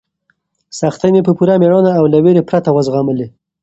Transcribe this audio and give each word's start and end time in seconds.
سختۍ 0.79 1.09
مې 1.13 1.21
په 1.27 1.31
پوره 1.37 1.55
مېړانه 1.61 1.91
او 1.99 2.05
له 2.13 2.17
وېرې 2.23 2.43
پرته 2.49 2.69
وزغملې. 2.71 3.27